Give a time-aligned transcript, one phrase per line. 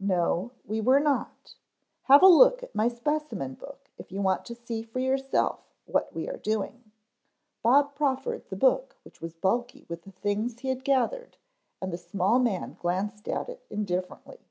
[0.00, 1.56] "No we were not.
[2.04, 6.10] Have a look at my specimen book if you want to see for yourself what
[6.14, 6.90] we are doing."
[7.62, 11.36] Bob proffered the book which was bulky with the things he had gathered
[11.82, 14.48] and the small man glanced at it indifferently.